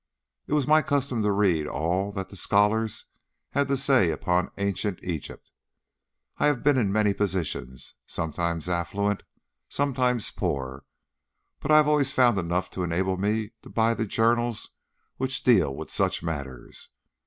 "It 0.47 0.53
was 0.53 0.65
my 0.65 0.81
custom 0.81 1.21
to 1.21 1.31
read 1.31 1.67
all 1.67 2.11
that 2.13 2.29
the 2.29 2.35
scholars 2.35 3.05
had 3.51 3.67
to 3.67 3.77
say 3.77 4.09
upon 4.09 4.49
Ancient 4.57 4.97
Egypt. 5.03 5.51
I 6.39 6.47
have 6.47 6.63
been 6.63 6.75
in 6.75 6.91
many 6.91 7.13
positions, 7.13 7.93
sometimes 8.07 8.67
affluent, 8.67 9.21
sometimes 9.69 10.31
poor, 10.31 10.85
but 11.59 11.69
I 11.69 11.77
have 11.77 11.87
always 11.87 12.11
found 12.11 12.39
enough 12.39 12.71
to 12.71 12.81
enable 12.83 13.17
me 13.17 13.51
to 13.61 13.69
buy 13.69 13.93
the 13.93 14.05
journals 14.07 14.69
which 15.17 15.43
deal 15.43 15.75
with 15.75 15.91
such 15.91 16.23
matters. 16.23 16.89